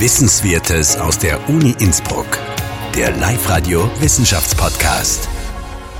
[0.00, 2.26] Wissenswertes aus der Uni Innsbruck.
[2.96, 5.28] Der Live-Radio Wissenschaftspodcast.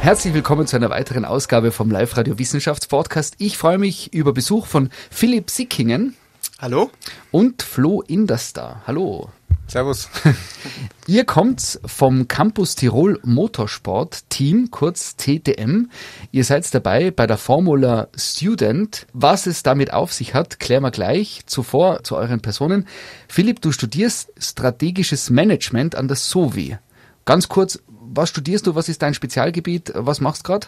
[0.00, 3.34] Herzlich willkommen zu einer weiteren Ausgabe vom Live-Radio Wissenschaftspodcast.
[3.36, 6.16] Ich freue mich über Besuch von Philipp Sickingen.
[6.58, 6.90] Hallo.
[7.30, 8.82] Und Flo Inderstar.
[8.86, 9.28] Hallo.
[9.71, 10.08] Servus.
[11.06, 15.90] Ihr kommt vom Campus Tirol Motorsport Team, kurz TTM.
[16.32, 19.06] Ihr seid dabei bei der Formula Student.
[19.12, 21.42] Was es damit auf sich hat, klären wir gleich.
[21.46, 22.88] Zuvor zu euren Personen.
[23.28, 26.78] Philipp, du studierst strategisches Management an der SOVI.
[27.24, 27.80] Ganz kurz,
[28.12, 28.74] was studierst du?
[28.74, 29.92] Was ist dein Spezialgebiet?
[29.95, 30.66] Was machst du gerade?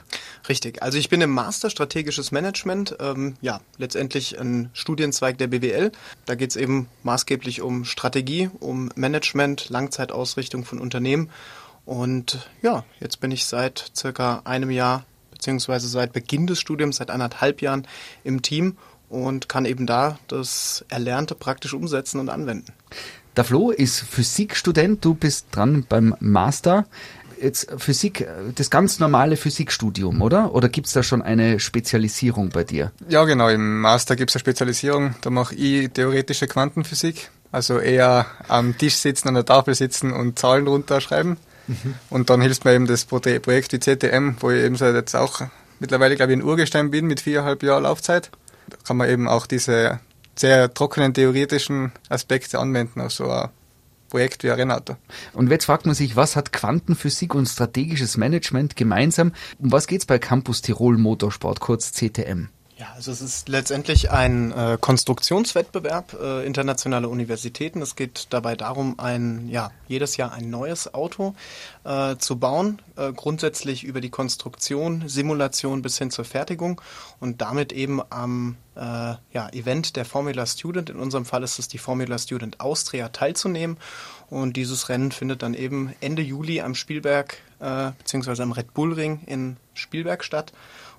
[0.48, 0.82] Richtig.
[0.82, 2.96] Also ich bin im Master Strategisches Management.
[3.00, 5.92] Ähm, ja, letztendlich ein Studienzweig der BWL.
[6.24, 11.30] Da geht es eben maßgeblich um Strategie, um Management, Langzeitausrichtung von Unternehmen.
[11.84, 17.10] Und ja, jetzt bin ich seit circa einem Jahr beziehungsweise seit Beginn des Studiums, seit
[17.10, 17.88] anderthalb Jahren
[18.22, 18.76] im Team
[19.08, 22.72] und kann eben da das Erlernte praktisch umsetzen und anwenden.
[23.34, 26.86] Der Flo ist Physikstudent, du bist dran beim Master
[27.42, 30.54] jetzt Physik, das ganz normale Physikstudium, oder?
[30.54, 32.92] Oder gibt es da schon eine Spezialisierung bei dir?
[33.08, 33.48] Ja, genau.
[33.48, 35.14] Im Master gibt es eine Spezialisierung.
[35.20, 37.30] Da mache ich theoretische Quantenphysik.
[37.50, 41.36] Also eher am Tisch sitzen, an der Tafel sitzen und Zahlen runterschreiben.
[41.66, 41.94] Mhm.
[42.08, 45.42] Und dann hilft mir eben das Projekt wie CTM, wo ich eben seit jetzt auch
[45.78, 48.30] mittlerweile, glaube ich, in Urgestein bin mit viereinhalb Jahren Laufzeit.
[48.68, 50.00] Da kann man eben auch diese
[50.34, 53.48] sehr trockenen theoretischen Aspekte anwenden, also
[54.12, 54.96] Projekt wie Renato.
[55.32, 59.32] Und jetzt fragt man sich, was hat Quantenphysik und strategisches Management gemeinsam?
[59.58, 62.50] Um was geht es bei Campus Tirol Motorsport, kurz CTM?
[62.82, 67.80] Ja, also es ist letztendlich ein äh, Konstruktionswettbewerb äh, internationaler Universitäten.
[67.80, 71.36] Es geht dabei darum, ein ja jedes Jahr ein neues Auto
[71.84, 76.80] äh, zu bauen, äh, grundsätzlich über die Konstruktion, Simulation bis hin zur Fertigung
[77.20, 81.68] und damit eben am äh, ja, Event der Formula Student, in unserem Fall ist es
[81.68, 83.76] die Formula Student Austria, teilzunehmen.
[84.28, 88.42] Und dieses Rennen findet dann eben Ende Juli am Spielberg äh, bzw.
[88.42, 90.52] am Red Bull Ring in Spielberg statt.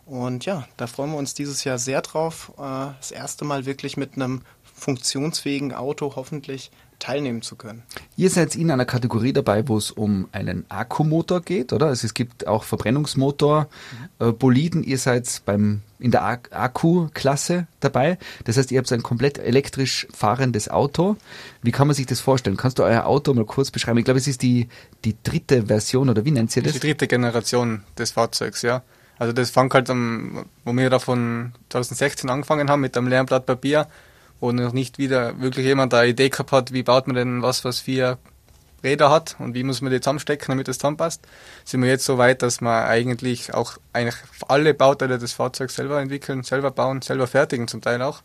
[0.05, 2.51] Und ja, da freuen wir uns dieses Jahr sehr drauf.
[2.57, 4.41] Äh, das erste Mal wirklich mit einem
[4.75, 7.83] funktionsfähigen Auto hoffentlich teilnehmen zu können.
[8.15, 11.87] Ihr seid in einer Kategorie dabei, wo es um einen Akkumotor geht, oder?
[11.87, 13.67] Also es gibt auch Verbrennungsmotor,
[14.19, 14.83] äh, Boliden.
[14.83, 18.17] Ihr seid beim, in der Akku-Klasse dabei.
[18.45, 21.17] Das heißt, ihr habt ein komplett elektrisch fahrendes Auto.
[21.61, 22.55] Wie kann man sich das vorstellen?
[22.55, 23.97] Kannst du euer Auto mal kurz beschreiben?
[23.97, 24.69] Ich glaube, es ist die,
[25.03, 26.73] die dritte Version, oder wie nennt ihr das?
[26.73, 28.81] Die dritte Generation des Fahrzeugs, ja.
[29.19, 33.25] Also das fängt halt am, wo wir da von 2016 angefangen haben mit einem leeren
[33.25, 33.87] Blatt Papier,
[34.39, 37.63] wo noch nicht wieder wirklich jemand eine Idee gehabt hat, wie baut man denn was,
[37.63, 38.17] was vier
[38.83, 41.25] Räder hat und wie muss man die zusammenstecken, damit das zusammenpasst,
[41.63, 46.01] sind wir jetzt so weit, dass wir eigentlich auch eigentlich alle Bauteile des Fahrzeugs selber
[46.01, 48.21] entwickeln, selber bauen, selber fertigen zum Teil auch.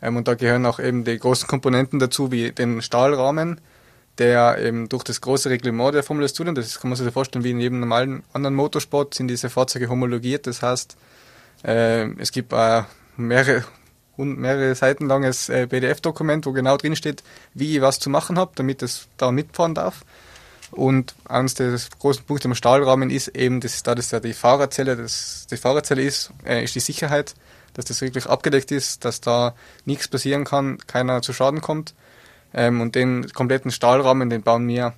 [0.00, 3.60] Ähm, und da gehören auch eben die großen Komponenten dazu, wie den Stahlrahmen,
[4.20, 7.50] der eben durch das große Reglement der Formel Student, das kann man sich vorstellen wie
[7.50, 10.46] in jedem normalen anderen Motorsport, sind diese Fahrzeuge homologiert.
[10.46, 10.96] Das heißt,
[11.64, 12.82] äh, es gibt äh,
[13.16, 13.64] mehrere,
[14.18, 17.22] mehrere Seiten langes äh, PDF-Dokument, wo genau drin steht,
[17.54, 20.04] wie ich was zu machen habe, damit es da mitfahren darf.
[20.70, 24.96] Und eines der großen Punkte im Stahlrahmen ist eben, dass da das ja die Fahrerzelle,
[24.96, 27.34] das die Fahrerzelle ist, äh, ist die Sicherheit,
[27.72, 29.54] dass das wirklich abgedeckt ist, dass da
[29.86, 31.94] nichts passieren kann, keiner zu Schaden kommt.
[32.52, 34.94] Ähm, und den kompletten Stahlrahmen, den bauen wir,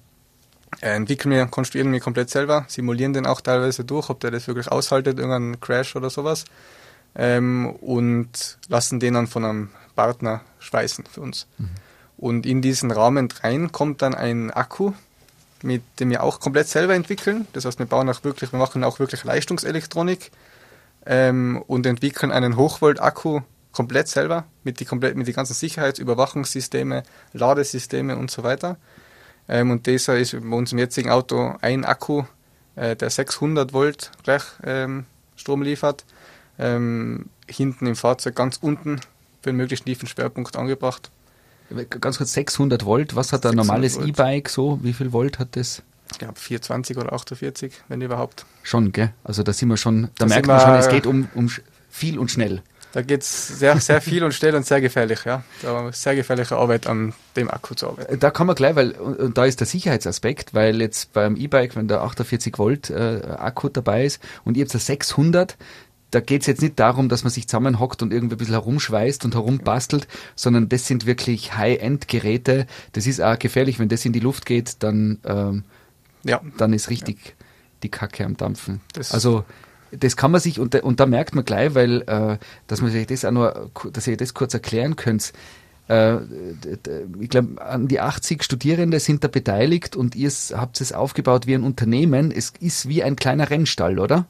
[0.80, 4.46] äh, entwickeln wir, konstruieren wir komplett selber, simulieren den auch teilweise durch, ob der das
[4.48, 6.44] wirklich aushaltet, irgendeinen Crash oder sowas.
[7.14, 11.46] Ähm, und lassen den dann von einem Partner schweißen für uns.
[11.58, 11.68] Mhm.
[12.16, 14.92] Und in diesen Rahmen rein kommt dann ein Akku,
[15.62, 17.46] mit dem wir auch komplett selber entwickeln.
[17.52, 20.30] Das heißt, wir bauen auch wirklich, wir machen auch wirklich Leistungselektronik
[21.04, 23.40] ähm, und entwickeln einen Hochvolt-Akku
[23.72, 27.02] komplett selber mit die komplett mit die ganzen Sicherheitsüberwachungssysteme,
[27.32, 28.76] Ladesysteme und so weiter.
[29.48, 32.24] Ähm, und dieser ist bei uns im jetzigen Auto ein Akku,
[32.76, 35.06] äh, der 600 Volt gleich ähm,
[35.36, 36.04] Strom liefert.
[36.58, 39.00] Ähm, hinten im Fahrzeug ganz unten
[39.42, 41.10] für einen möglichst tiefen Schwerpunkt angebracht.
[42.00, 43.16] Ganz kurz 600 Volt.
[43.16, 44.78] Was hat ein normales E-Bike so?
[44.82, 45.82] Wie viel Volt hat das?
[46.12, 48.44] Ich glaube 420 oder 48, wenn überhaupt.
[48.62, 49.14] Schon, gell?
[49.24, 51.50] Also da sind wir schon, da, da merkt man schon, es geht um, um
[51.88, 52.62] viel und schnell.
[52.92, 55.42] Da geht es sehr, sehr viel und schnell und sehr gefährlich, ja.
[55.62, 58.20] Da sehr gefährliche Arbeit an dem Akku zu arbeiten.
[58.20, 61.88] Da kann man gleich, weil, und da ist der Sicherheitsaspekt, weil jetzt beim E-Bike, wenn
[61.88, 65.56] der 48 Volt äh, Akku dabei ist und ihr habt da 600,
[66.10, 69.24] da geht es jetzt nicht darum, dass man sich zusammenhockt und irgendwie ein bisschen herumschweißt
[69.24, 70.06] und herumbastelt,
[70.36, 72.66] sondern das sind wirklich High-End-Geräte.
[72.92, 75.64] Das ist auch gefährlich, wenn das in die Luft geht, dann, ähm,
[76.24, 76.42] ja.
[76.58, 77.32] dann ist richtig ja.
[77.82, 78.82] die Kacke am Dampfen.
[78.92, 79.46] Das also
[79.92, 83.06] das kann man sich, und, und da merkt man gleich, weil, äh, dass man sich
[83.06, 85.32] das auch nur, dass ihr das kurz erklären könnt.
[85.88, 86.16] Äh,
[87.20, 91.54] ich glaube, an die 80 Studierende sind da beteiligt und ihr habt es aufgebaut wie
[91.54, 92.30] ein Unternehmen.
[92.30, 94.26] Es ist wie ein kleiner Rennstall, oder?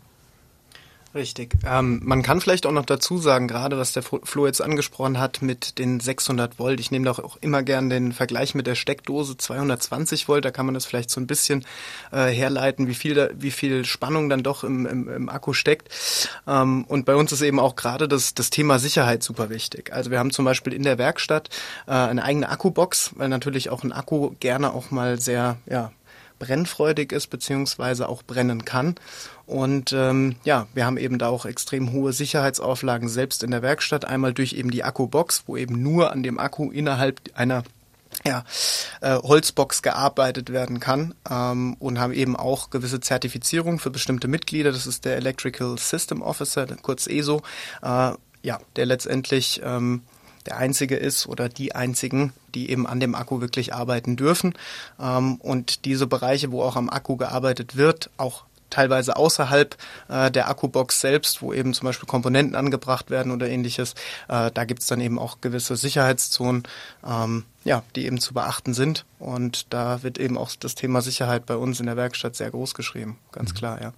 [1.15, 1.57] Richtig.
[1.67, 5.43] Ähm, man kann vielleicht auch noch dazu sagen, gerade was der Flo jetzt angesprochen hat
[5.43, 6.81] mit den 600 Volt.
[6.81, 10.47] Ich nehme doch auch immer gern den Vergleich mit der Steckdose 220 Volt.
[10.47, 11.67] Da kann man das vielleicht so ein bisschen
[12.13, 15.91] äh, herleiten, wie viel, da, wie viel Spannung dann doch im, im, im Akku steckt.
[16.47, 19.93] Ähm, und bei uns ist eben auch gerade das, das Thema Sicherheit super wichtig.
[19.93, 21.51] Also wir haben zum Beispiel in der Werkstatt
[21.87, 25.93] äh, eine eigene Akkubox, weil natürlich auch ein Akku gerne auch mal sehr, ja,
[26.43, 28.97] brennfreudig ist beziehungsweise auch brennen kann.
[29.47, 34.05] Und ähm, ja, wir haben eben da auch extrem hohe Sicherheitsauflagen selbst in der Werkstatt.
[34.05, 37.63] Einmal durch eben die Akkubox, wo eben nur an dem Akku innerhalb einer
[38.25, 38.45] ja,
[39.01, 44.73] äh, Holzbox gearbeitet werden kann ähm, und haben eben auch gewisse Zertifizierung für bestimmte Mitglieder.
[44.73, 47.43] Das ist der Electrical System Officer, kurz ESO,
[47.83, 48.13] äh,
[48.43, 50.03] ja, der letztendlich ähm,
[50.47, 54.55] der einzige ist oder die einzigen, die eben an dem Akku wirklich arbeiten dürfen.
[55.01, 59.77] Ähm, und diese Bereiche, wo auch am Akku gearbeitet wird, auch teilweise außerhalb
[60.09, 63.95] äh, der Akkubox selbst, wo eben zum Beispiel Komponenten angebracht werden oder ähnliches.
[64.29, 66.65] Äh, da gibt es dann eben auch gewisse Sicherheitszonen,
[67.07, 69.05] ähm, ja, die eben zu beachten sind.
[69.19, 72.75] Und da wird eben auch das Thema Sicherheit bei uns in der Werkstatt sehr groß
[72.75, 73.57] geschrieben, ganz mhm.
[73.57, 73.93] klar, ja.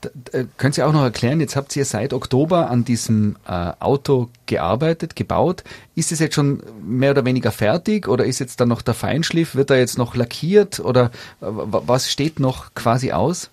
[0.00, 3.72] Da, da, können Sie auch noch erklären, jetzt habt ihr seit Oktober an diesem äh,
[3.80, 5.64] Auto gearbeitet, gebaut.
[5.94, 9.54] Ist es jetzt schon mehr oder weniger fertig oder ist jetzt dann noch der Feinschliff?
[9.54, 11.06] Wird da jetzt noch lackiert oder
[11.40, 13.50] äh, was steht noch quasi aus?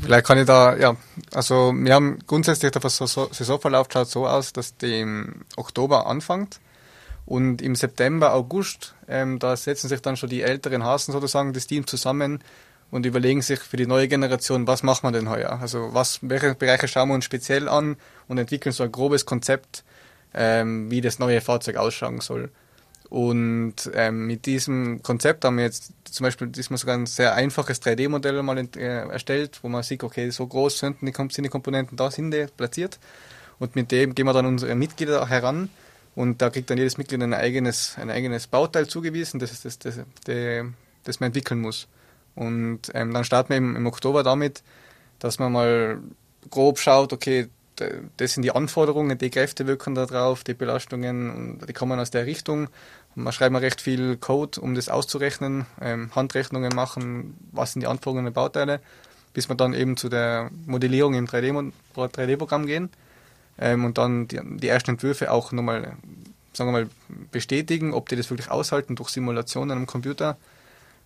[0.00, 0.96] Vielleicht kann ich da, ja,
[1.32, 6.60] also wir haben grundsätzlich der Saisonverlauf schaut so aus, dass die im Oktober anfängt
[7.26, 11.66] und im September, August, ähm, da setzen sich dann schon die älteren Hasen sozusagen das
[11.66, 12.42] Team zusammen
[12.90, 15.58] und überlegen sich für die neue Generation, was machen wir denn heuer?
[15.60, 17.96] Also was, welche Bereiche schauen wir uns speziell an
[18.28, 19.84] und entwickeln so ein grobes Konzept,
[20.34, 22.50] ähm, wie das neue Fahrzeug ausschauen soll.
[23.12, 27.82] Und ähm, mit diesem Konzept haben wir jetzt zum Beispiel diesmal sogar ein sehr einfaches
[27.82, 31.98] 3D-Modell mal äh, erstellt, wo man sieht, okay, so groß sind die, sind die Komponenten
[31.98, 32.98] da sind die platziert.
[33.58, 35.68] Und mit dem gehen wir dann unsere Mitglieder heran
[36.14, 40.00] und da kriegt dann jedes Mitglied ein eigenes, ein eigenes Bauteil zugewiesen, das, das, das,
[40.24, 40.64] das,
[41.04, 41.88] das man entwickeln muss.
[42.34, 44.62] Und ähm, dann starten wir im, im Oktober damit,
[45.18, 45.98] dass man mal
[46.48, 47.50] grob schaut, okay,
[48.16, 52.26] das sind die Anforderungen, die Kräfte wirken da drauf, die Belastungen, die kommen aus der
[52.26, 52.68] Richtung
[53.14, 57.86] man schreibt mal recht viel Code, um das auszurechnen, ähm, Handrechnungen machen, was sind die
[57.86, 58.80] der Bauteile,
[59.34, 62.90] bis wir dann eben zu der Modellierung im 3D-Programm 3D gehen
[63.58, 65.96] ähm, und dann die, die, ersten Entwürfe auch nochmal,
[66.52, 66.88] sagen wir mal,
[67.30, 70.36] bestätigen, ob die das wirklich aushalten durch Simulationen am Computer.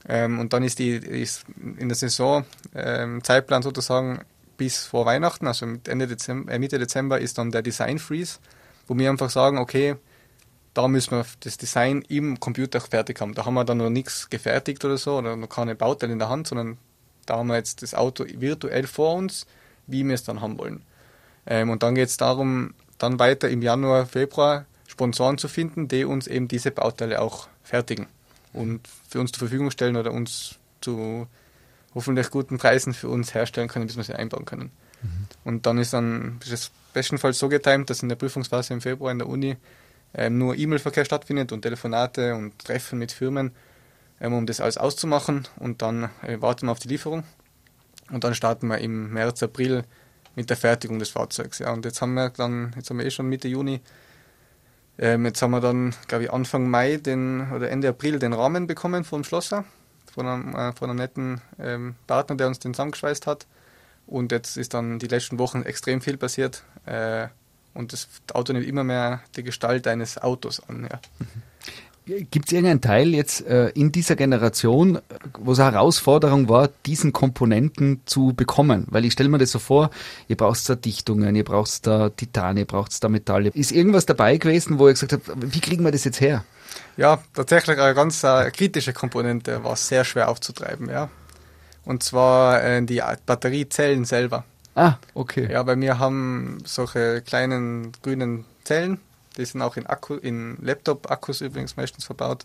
[0.08, 1.44] Ähm, und dann ist die ist
[1.78, 2.44] in der Saison
[2.74, 4.20] ähm, Zeitplan sozusagen
[4.56, 8.38] bis vor Weihnachten, also Ende Dezember, äh, Mitte Dezember ist dann der Design Freeze,
[8.86, 9.96] wo wir einfach sagen, okay,
[10.76, 13.34] da müssen wir das Design im Computer fertig haben.
[13.34, 16.28] Da haben wir dann noch nichts gefertigt oder so oder noch keine Bauteile in der
[16.28, 16.76] Hand, sondern
[17.24, 19.46] da haben wir jetzt das Auto virtuell vor uns,
[19.86, 20.82] wie wir es dann haben wollen.
[21.46, 26.04] Ähm, und dann geht es darum, dann weiter im Januar, Februar Sponsoren zu finden, die
[26.04, 28.06] uns eben diese Bauteile auch fertigen
[28.52, 31.26] und für uns zur Verfügung stellen oder uns zu
[31.94, 34.70] hoffentlich guten Preisen für uns herstellen können, bis wir sie einbauen können.
[35.02, 35.26] Mhm.
[35.42, 39.10] Und dann ist dann ist es bestenfalls so getimt, dass in der Prüfungsphase im Februar
[39.10, 39.56] in der Uni
[40.16, 43.52] ähm, nur E-Mail-Verkehr stattfindet und Telefonate und Treffen mit Firmen,
[44.20, 45.46] ähm, um das alles auszumachen.
[45.58, 47.22] Und dann äh, warten wir auf die Lieferung.
[48.10, 49.84] Und dann starten wir im März, April
[50.34, 51.58] mit der Fertigung des Fahrzeugs.
[51.58, 53.80] Ja, und jetzt haben wir dann, jetzt haben wir eh schon Mitte Juni,
[54.98, 58.66] ähm, jetzt haben wir dann, glaube ich, Anfang Mai den, oder Ende April den Rahmen
[58.66, 59.64] bekommen vom Schlosser,
[60.14, 63.46] von einem, äh, von einem netten ähm, Partner, der uns den zusammengeschweißt hat.
[64.06, 66.62] Und jetzt ist dann die letzten Wochen extrem viel passiert.
[66.86, 67.28] Äh,
[67.76, 70.88] und das Auto nimmt immer mehr die Gestalt eines Autos an.
[70.90, 71.00] Ja.
[72.06, 75.00] Gibt es irgendeinen Teil jetzt äh, in dieser Generation,
[75.40, 78.86] wo es eine Herausforderung war, diesen Komponenten zu bekommen?
[78.90, 79.90] Weil ich stelle mir das so vor,
[80.28, 83.48] ihr braucht da Dichtungen, ihr braucht da Titan, ihr braucht da Metalle.
[83.48, 86.44] Ist irgendwas dabei gewesen, wo ihr gesagt habt, wie kriegen wir das jetzt her?
[86.96, 91.10] Ja, tatsächlich eine ganz äh, kritische Komponente war sehr schwer aufzutreiben, ja.
[91.84, 94.44] Und zwar äh, die Batteriezellen selber.
[94.76, 95.50] Ah, okay.
[95.50, 99.00] Ja, weil wir haben solche kleinen grünen Zellen,
[99.36, 102.44] die sind auch in Akku, in Laptop-Akkus übrigens meistens verbaut.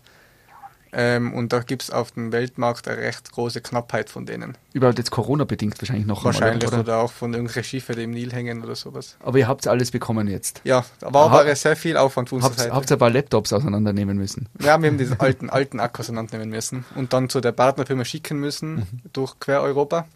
[0.94, 4.58] Ähm, und da gibt es auf dem Weltmarkt eine recht große Knappheit von denen.
[4.74, 6.92] Überhaupt jetzt Corona-bedingt wahrscheinlich noch Wahrscheinlich einmal, oder?
[6.92, 7.02] oder?
[7.02, 9.16] auch von irgendwelchen Schiffe, die im Nil hängen oder sowas.
[9.20, 10.60] Aber ihr habt alles bekommen jetzt?
[10.64, 12.74] Ja, da war aber sehr viel Aufwand von unserer Seite.
[12.74, 14.50] Habt ihr ein paar Laptops auseinandernehmen müssen?
[14.60, 18.38] Ja, wir haben diese alten, alten Akkus auseinandernehmen müssen und dann zu der Partnerfirma schicken
[18.38, 18.86] müssen mhm.
[19.14, 20.06] durch quer Europa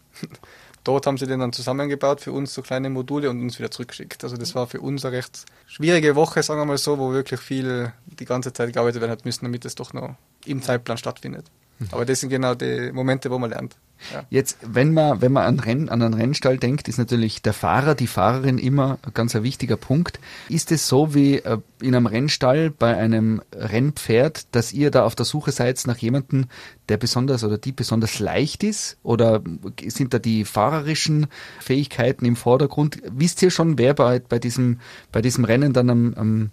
[0.87, 4.23] dort haben sie den dann zusammengebaut für uns, so kleine Module und uns wieder zurückgeschickt.
[4.23, 7.41] Also das war für uns eine recht schwierige Woche, sagen wir mal so, wo wirklich
[7.41, 10.15] viel die ganze Zeit gearbeitet werden hat müssen, damit es doch noch
[10.45, 11.45] im Zeitplan stattfindet.
[11.91, 13.77] Aber das sind genau die Momente, wo man lernt.
[14.13, 14.23] Ja.
[14.29, 17.95] Jetzt, wenn man, wenn man an, Renn, an einen Rennstall denkt, ist natürlich der Fahrer,
[17.95, 20.19] die Fahrerin immer ein ganz ein wichtiger Punkt.
[20.49, 25.15] Ist es so wie äh, in einem Rennstall bei einem Rennpferd, dass ihr da auf
[25.15, 26.45] der Suche seid nach jemandem,
[26.89, 28.97] der besonders oder die besonders leicht ist?
[29.03, 29.41] Oder
[29.87, 31.27] sind da die fahrerischen
[31.59, 32.99] Fähigkeiten im Vordergrund?
[33.11, 34.79] Wisst ihr schon, wer bei, bei, diesem,
[35.11, 36.51] bei diesem Rennen dann am, am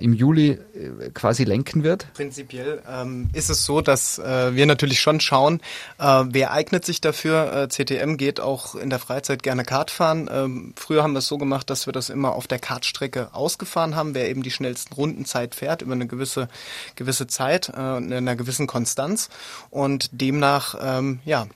[0.00, 2.06] im Juli äh, quasi lenken wird?
[2.14, 5.60] Prinzipiell ähm, ist es so, dass äh, wir natürlich schon schauen,
[5.98, 7.52] äh, wer eignet sich dafür.
[7.52, 10.30] Äh, CTM geht auch in der Freizeit gerne Kart fahren.
[10.32, 13.96] Ähm, früher haben wir es so gemacht, dass wir das immer auf der Kartstrecke ausgefahren
[13.96, 16.48] haben, wer eben die schnellsten Rundenzeit fährt über eine gewisse
[16.94, 19.28] gewisse Zeit, äh, in einer gewissen Konstanz
[19.70, 21.46] und demnach ähm, ja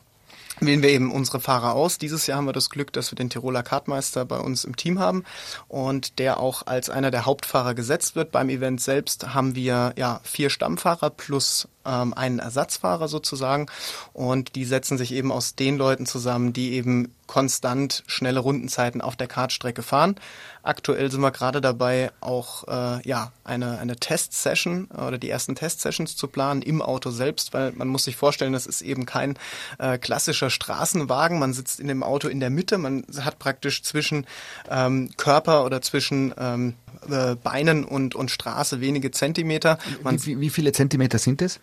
[0.61, 1.99] wählen wir eben unsere Fahrer aus.
[1.99, 4.99] Dieses Jahr haben wir das Glück, dass wir den Tiroler Kartmeister bei uns im Team
[4.99, 5.25] haben
[5.69, 8.33] und der auch als einer der Hauptfahrer gesetzt wird.
[8.33, 13.66] Beim Event selbst haben wir ja vier Stammfahrer plus ähm, einen Ersatzfahrer sozusagen
[14.12, 19.14] und die setzen sich eben aus den Leuten zusammen, die eben konstant schnelle Rundenzeiten auf
[19.14, 20.16] der Kartstrecke fahren.
[20.62, 26.16] Aktuell sind wir gerade dabei, auch äh, ja eine eine Testsession oder die ersten Testsessions
[26.16, 29.38] zu planen im Auto selbst, weil man muss sich vorstellen, das ist eben kein
[29.78, 31.38] äh, klassischer Straßenwagen.
[31.38, 34.26] Man sitzt in dem Auto in der Mitte, man hat praktisch zwischen
[34.71, 36.75] ähm, Körper oder zwischen ähm,
[37.09, 39.78] äh, Beinen und, und Straße wenige Zentimeter.
[40.02, 41.61] Man wie, wie viele Zentimeter sind es?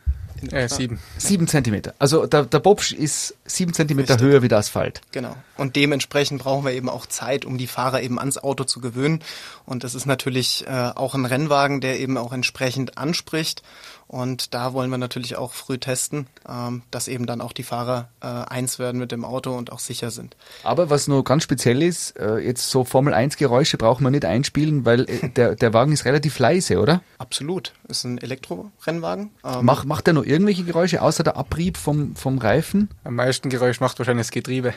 [0.51, 0.99] Äh, sieben.
[1.17, 1.93] Sieben Zentimeter.
[1.99, 4.29] Also der, der Bobsch ist sieben Zentimeter Richtig.
[4.29, 5.01] höher wie der Asphalt.
[5.11, 5.35] Genau.
[5.57, 9.21] Und dementsprechend brauchen wir eben auch Zeit, um die Fahrer eben ans Auto zu gewöhnen.
[9.65, 13.63] Und das ist natürlich äh, auch ein Rennwagen, der eben auch entsprechend anspricht.
[14.07, 18.09] Und da wollen wir natürlich auch früh testen, ähm, dass eben dann auch die Fahrer
[18.21, 20.35] äh, eins werden mit dem Auto und auch sicher sind.
[20.63, 24.25] Aber was nur ganz speziell ist, äh, jetzt so Formel 1 Geräusche braucht man nicht
[24.25, 27.01] einspielen, weil äh, der, der Wagen ist relativ leise, oder?
[27.17, 27.73] Absolut.
[27.87, 29.31] Ist ein Elektrorennwagen.
[29.43, 32.89] Ähm, Mach, macht der nur irgendwelche Geräusche außer der Abrieb vom, vom Reifen?
[33.03, 34.73] Am meisten Geräusch macht wahrscheinlich das Getriebe.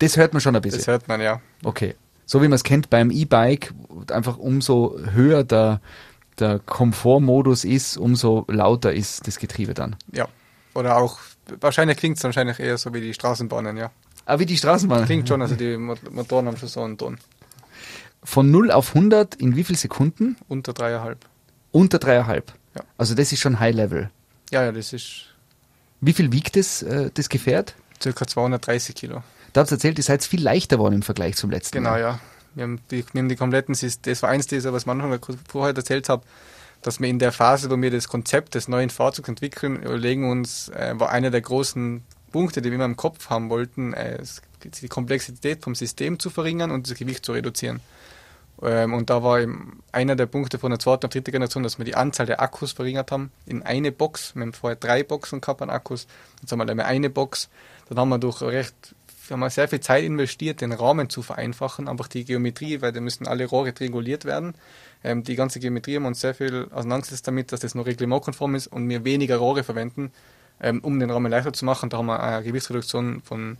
[0.00, 0.80] Das hört man schon ein bisschen.
[0.80, 1.40] Das hört man, ja.
[1.62, 1.94] Okay.
[2.26, 3.74] So wie man es kennt beim E-Bike,
[4.12, 5.80] einfach umso höher der,
[6.40, 9.96] der Komfortmodus ist, umso lauter ist das Getriebe dann.
[10.12, 10.28] Ja.
[10.74, 11.18] Oder auch,
[11.60, 13.90] wahrscheinlich klingt es wahrscheinlich eher so wie die Straßenbahnen, ja.
[14.26, 15.06] Ah, wie die Straßenbahnen?
[15.06, 15.76] Klingt schon, also die
[16.10, 17.18] Motoren haben schon so einen Ton.
[18.22, 20.36] Von 0 auf 100 in wie viel Sekunden?
[20.48, 21.26] Unter dreieinhalb.
[21.72, 22.52] Unter dreieinhalb?
[22.74, 22.82] Ja.
[22.98, 24.10] Also das ist schon High Level.
[24.50, 25.26] Ja, ja, das ist.
[26.00, 27.74] Wie viel wiegt das, äh, das Gefährt?
[28.02, 29.22] Circa 230 Kilo.
[29.52, 31.96] Da habt ihr erzählt, ihr seid viel leichter geworden im Vergleich zum letzten genau, Mal.
[31.96, 32.20] Genau, ja.
[32.54, 36.08] Wir haben die, wir haben die kompletten, das war eins dieser, was man vorher erzählt
[36.08, 36.24] habe,
[36.82, 40.68] dass wir in der Phase, wo wir das Konzept des neuen Fahrzeugs entwickeln, überlegen uns,
[40.70, 42.02] äh, war einer der großen
[42.32, 44.22] Punkte, die wir immer im Kopf haben wollten, äh,
[44.64, 47.80] die Komplexität vom System zu verringern und das Gewicht zu reduzieren.
[48.62, 49.40] Ähm, und da war
[49.92, 52.72] einer der Punkte von der zweiten und dritten Generation, dass wir die Anzahl der Akkus
[52.72, 54.34] verringert haben in eine Box.
[54.34, 56.06] Wir haben vorher drei Boxen gehabt an Akkus,
[56.40, 57.48] jetzt haben wir eine Box.
[57.88, 58.94] Dann haben wir durch recht
[59.30, 63.00] wir haben sehr viel Zeit investiert, den Rahmen zu vereinfachen, einfach die Geometrie, weil da
[63.00, 64.54] müssen alle Rohre trianguliert werden.
[65.04, 68.66] Ähm, die ganze Geometrie haben uns sehr viel auseinandergesetzt damit, dass das noch reglementkonform ist
[68.66, 70.10] und wir weniger Rohre verwenden,
[70.60, 71.90] ähm, um den Rahmen leichter zu machen.
[71.90, 73.56] Da haben wir eine Gewichtsreduktion von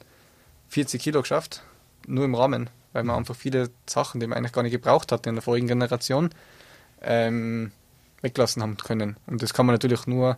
[0.69, 1.63] 40 Kilo geschafft,
[2.07, 5.27] nur im Rahmen, weil man einfach viele Sachen, die man eigentlich gar nicht gebraucht hat
[5.27, 6.31] in der vorigen Generation,
[7.03, 7.73] ähm,
[8.23, 9.17] weglassen haben können.
[9.27, 10.37] Und das kann man natürlich nur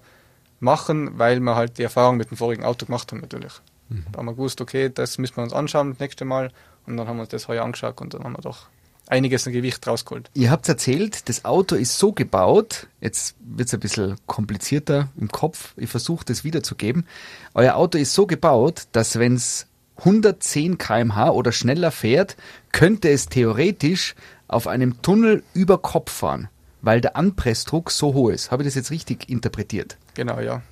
[0.61, 3.61] machen, weil wir halt die Erfahrung mit dem vorigen Auto gemacht haben natürlich.
[3.93, 4.05] Mhm.
[4.13, 6.51] Da haben wir gewusst, okay, das müssen wir uns anschauen das nächste Mal.
[6.87, 8.67] Und dann haben wir uns das heuer angeschaut und dann haben wir doch
[9.07, 10.31] einiges an Gewicht rausgeholt.
[10.35, 15.29] Ihr habt erzählt, das Auto ist so gebaut, jetzt wird es ein bisschen komplizierter im
[15.29, 17.07] Kopf, ich versuche das wiederzugeben.
[17.55, 19.67] Euer Auto ist so gebaut, dass wenn es
[19.99, 22.37] 110 km/h oder schneller fährt,
[22.73, 24.15] könnte es theoretisch
[24.49, 26.49] auf einem Tunnel über Kopf fahren,
[26.81, 28.51] weil der Anpressdruck so hoch ist.
[28.51, 29.99] Habe ich das jetzt richtig interpretiert?
[30.15, 30.63] Genau, ja.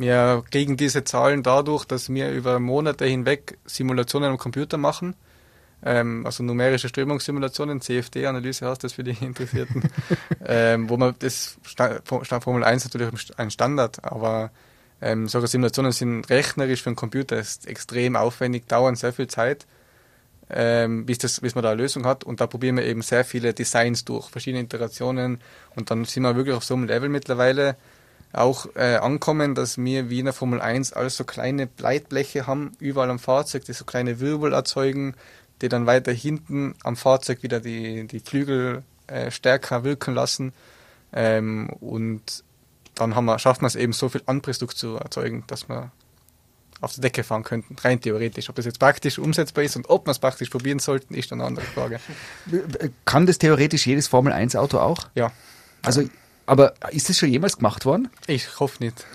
[0.00, 5.14] Wir kriegen diese Zahlen dadurch, dass wir über Monate hinweg Simulationen am Computer machen.
[5.84, 9.82] Ähm, also numerische Strömungssimulationen, CFD-Analyse heißt das für die Interessierten,
[10.46, 11.58] ähm, wo man das
[12.40, 14.50] Formel 1 natürlich ein Standard, aber
[15.02, 19.66] ähm, solche Simulationen sind rechnerisch für einen Computer ist extrem aufwendig, dauern sehr viel Zeit,
[20.48, 22.24] ähm, bis, das, bis man da eine Lösung hat.
[22.24, 25.40] Und da probieren wir eben sehr viele Designs durch, verschiedene Iterationen.
[25.76, 27.76] Und dann sind wir wirklich auf so einem Level mittlerweile,
[28.32, 32.72] auch äh, ankommen, dass wir wie in der Formel 1 alles so kleine Leitbleche haben,
[32.78, 35.14] überall am Fahrzeug, die so kleine Wirbel erzeugen,
[35.62, 40.52] die dann weiter hinten am Fahrzeug wieder die, die Flügel äh, stärker wirken lassen.
[41.12, 42.44] Ähm, und
[42.94, 45.90] dann haben wir, schafft man es eben so viel Anpressdruck zu erzeugen, dass man
[46.80, 48.48] auf der Decke fahren könnten, rein theoretisch.
[48.48, 51.44] Ob das jetzt praktisch umsetzbar ist und ob wir es praktisch probieren sollten, ist eine
[51.44, 52.00] andere Frage.
[53.04, 55.08] Kann das theoretisch jedes Formel-1-Auto auch?
[55.14, 55.32] Ja.
[55.82, 56.04] Also,
[56.50, 58.08] aber ist das schon jemals gemacht worden?
[58.26, 59.06] Ich hoffe nicht.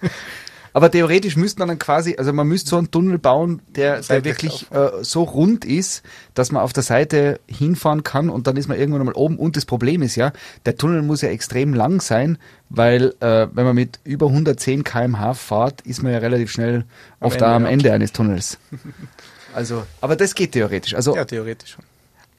[0.72, 4.24] Aber theoretisch müsste man dann quasi, also man müsste so einen Tunnel bauen, der, der
[4.24, 6.04] wirklich äh, so rund ist,
[6.34, 9.36] dass man auf der Seite hinfahren kann und dann ist man irgendwann mal oben.
[9.36, 10.32] Und das Problem ist ja,
[10.66, 12.38] der Tunnel muss ja extrem lang sein,
[12.68, 16.84] weil äh, wenn man mit über 110 km/h fährt, ist man ja relativ schnell
[17.18, 17.68] am oft Ende, am ja.
[17.70, 18.58] Ende eines Tunnels.
[19.52, 20.94] Also, aber das geht theoretisch.
[20.94, 21.84] Also, ja, theoretisch schon.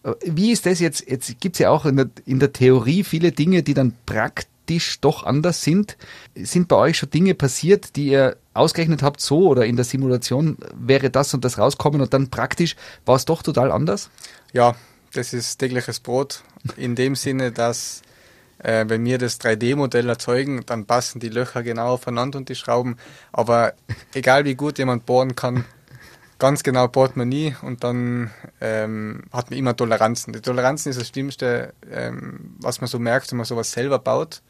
[0.03, 1.09] Äh, wie ist das jetzt?
[1.09, 4.99] Jetzt gibt es ja auch in der, in der Theorie viele Dinge, die dann praktisch
[4.99, 5.97] doch anders sind.
[6.35, 10.57] Sind bei euch schon Dinge passiert, die ihr ausgerechnet habt, so oder in der Simulation
[10.75, 14.09] wäre das und das rauskommen und dann praktisch war es doch total anders?
[14.53, 14.75] Ja,
[15.13, 16.43] das ist tägliches Brot
[16.77, 18.01] in dem Sinne, dass
[18.59, 22.97] äh, wenn wir das 3D-Modell erzeugen, dann passen die Löcher genau aufeinander und die Schrauben.
[23.31, 23.73] Aber
[24.13, 25.65] egal wie gut jemand bohren kann,
[26.41, 28.31] ganz genau nie und dann
[28.61, 30.33] ähm, hat man immer Toleranzen.
[30.33, 34.41] Die Toleranzen ist das Schlimmste, ähm, was man so merkt, wenn man sowas selber baut.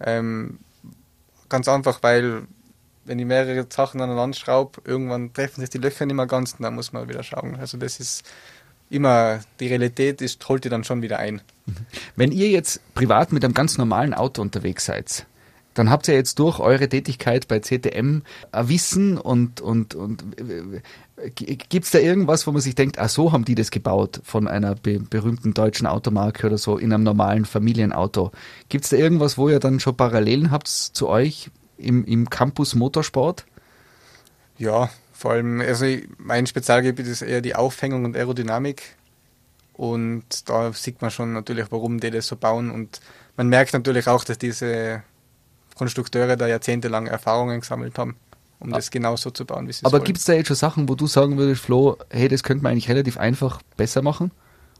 [0.00, 0.58] Ähm,
[1.50, 2.44] ganz einfach, weil
[3.04, 6.62] wenn ich mehrere Sachen aneinander schraube, irgendwann treffen sich die Löcher nicht mehr ganz und
[6.62, 7.56] dann muss man wieder schauen.
[7.56, 8.24] Also das ist
[8.88, 11.42] immer, die Realität ist, holt die dann schon wieder ein.
[12.16, 15.26] Wenn ihr jetzt privat mit einem ganz normalen Auto unterwegs seid,
[15.76, 20.24] dann habt ihr jetzt durch eure Tätigkeit bei CTM ein Wissen und, und, und
[21.34, 24.48] gibt es da irgendwas, wo man sich denkt, ah, so haben die das gebaut von
[24.48, 28.32] einer be berühmten deutschen Automarke oder so in einem normalen Familienauto?
[28.70, 32.74] Gibt es da irgendwas, wo ihr dann schon Parallelen habt zu euch im, im Campus
[32.74, 33.44] Motorsport?
[34.56, 35.84] Ja, vor allem, also
[36.16, 38.96] mein Spezialgebiet ist eher die Aufhängung und Aerodynamik.
[39.74, 42.70] Und da sieht man schon natürlich, warum die das so bauen.
[42.70, 43.00] Und
[43.36, 45.02] man merkt natürlich auch, dass diese
[45.76, 48.16] Konstrukteure da jahrzehntelang Erfahrungen gesammelt haben,
[48.58, 48.76] um ah.
[48.76, 51.06] das genauso zu bauen, wie sie Aber gibt es da jetzt schon Sachen, wo du
[51.06, 54.30] sagen würdest, Flo, hey, das könnte man eigentlich relativ einfach besser machen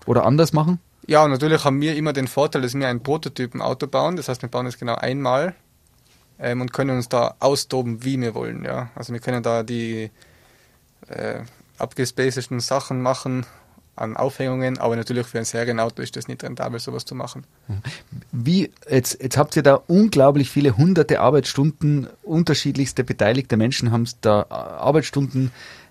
[0.07, 0.81] oder anders machen?
[1.07, 4.17] Ja, natürlich haben wir immer den Vorteil, dass wir einen Prototypen-Auto bauen.
[4.17, 5.55] Das heißt, wir bauen es genau einmal
[6.39, 8.65] ähm, und können uns da austoben, wie wir wollen.
[8.65, 8.91] Ja?
[8.97, 10.11] Also wir können da die
[11.09, 11.41] äh,
[11.79, 13.47] abgespaceden Sachen machen
[13.97, 17.45] an Aufhängungen, aber natürlich für ein Serienauto ist das nicht rentabel, sowas zu machen.
[18.31, 24.47] Wie, jetzt, jetzt habt ihr da unglaublich viele hunderte Arbeitsstunden, unterschiedlichste beteiligte Menschen haben da
[24.51, 25.51] Arbeitsstunden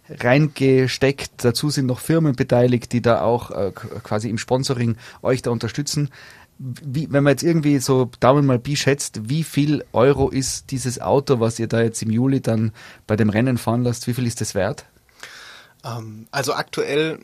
[0.09, 1.43] reingesteckt.
[1.43, 6.09] Dazu sind noch Firmen beteiligt, die da auch äh, quasi im Sponsoring euch da unterstützen.
[6.57, 11.01] Wie, wenn man jetzt irgendwie so Daumen mal Bi schätzt, wie viel Euro ist dieses
[11.01, 12.71] Auto, was ihr da jetzt im Juli dann
[13.07, 14.85] bei dem Rennen fahren lasst, wie viel ist das wert?
[15.83, 17.19] Ähm, also aktuell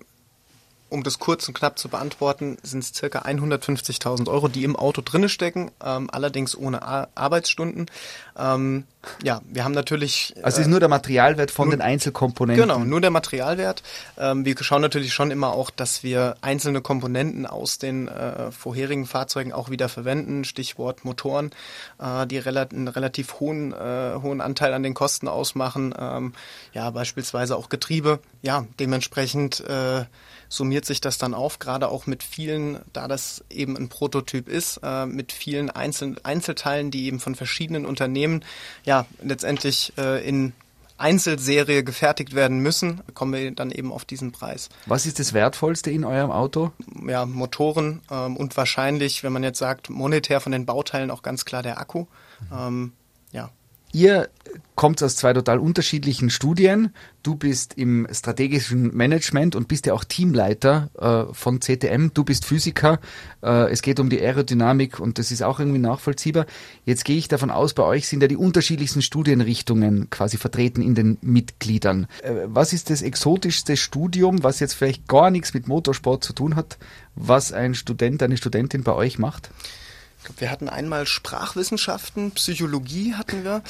[0.91, 5.01] um das kurz und knapp zu beantworten, sind es circa 150.000 Euro, die im Auto
[5.03, 7.85] drinne stecken, ähm, allerdings ohne Ar Arbeitsstunden.
[8.37, 8.83] Ähm,
[9.23, 10.35] ja, wir haben natürlich.
[10.43, 12.67] Also es ist nur der Materialwert von nur, den Einzelkomponenten.
[12.67, 13.83] Genau, nur der Materialwert.
[14.17, 19.05] Ähm, wir schauen natürlich schon immer auch, dass wir einzelne Komponenten aus den äh, vorherigen
[19.05, 20.43] Fahrzeugen auch wieder verwenden.
[20.43, 21.51] Stichwort Motoren,
[21.99, 25.95] äh, die rel einen relativ hohen, äh, hohen Anteil an den Kosten ausmachen.
[25.97, 26.33] Ähm,
[26.73, 28.19] ja, beispielsweise auch Getriebe.
[28.41, 30.03] Ja, dementsprechend äh,
[30.51, 34.81] summiert sich das dann auf, gerade auch mit vielen, da das eben ein Prototyp ist,
[34.83, 38.43] äh, mit vielen Einzel Einzelteilen, die eben von verschiedenen Unternehmen
[38.83, 40.51] ja letztendlich äh, in
[40.97, 44.69] Einzelserie gefertigt werden müssen, kommen wir dann eben auf diesen Preis.
[44.85, 46.71] Was ist das Wertvollste in eurem Auto?
[47.07, 51.45] Ja, Motoren ähm, und wahrscheinlich, wenn man jetzt sagt, monetär von den Bauteilen auch ganz
[51.45, 52.01] klar der Akku.
[52.51, 52.57] Mhm.
[52.57, 52.93] Ähm,
[53.93, 54.29] Ihr
[54.75, 56.93] kommt aus zwei total unterschiedlichen Studien.
[57.23, 62.07] Du bist im strategischen Management und bist ja auch Teamleiter äh, von CTM.
[62.13, 62.99] Du bist Physiker.
[63.43, 66.45] Äh, es geht um die Aerodynamik und das ist auch irgendwie nachvollziehbar.
[66.85, 70.95] Jetzt gehe ich davon aus, bei euch sind ja die unterschiedlichsten Studienrichtungen quasi vertreten in
[70.95, 72.07] den Mitgliedern.
[72.23, 76.55] Äh, was ist das exotischste Studium, was jetzt vielleicht gar nichts mit Motorsport zu tun
[76.55, 76.79] hat,
[77.15, 79.51] was ein Student, eine Studentin bei euch macht?
[80.37, 83.61] Wir hatten einmal Sprachwissenschaften, Psychologie hatten wir.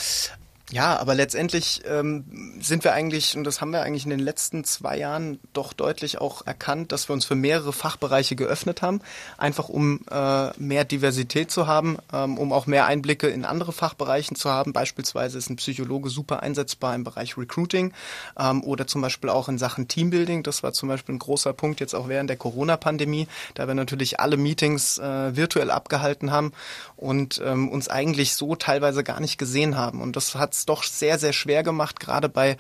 [0.72, 2.24] Ja, aber letztendlich ähm,
[2.62, 6.22] sind wir eigentlich, und das haben wir eigentlich in den letzten zwei Jahren doch deutlich
[6.22, 9.02] auch erkannt, dass wir uns für mehrere Fachbereiche geöffnet haben,
[9.38, 14.38] einfach um äh, mehr Diversität zu haben, ähm, um auch mehr Einblicke in andere Fachbereichen
[14.38, 14.72] zu haben.
[14.72, 17.92] Beispielsweise ist ein Psychologe super einsetzbar im Bereich Recruiting
[18.40, 20.42] ähm, oder zum Beispiel auch in Sachen Teambuilding.
[20.42, 24.22] Das war zum Beispiel ein großer Punkt jetzt auch während der Corona-Pandemie, da wir natürlich
[24.22, 26.54] alle Meetings äh, virtuell abgehalten haben
[26.96, 30.02] und ähm, uns eigentlich so teilweise gar nicht gesehen haben.
[30.02, 32.58] Und das hat doch sehr, sehr schwer gemacht, gerade bei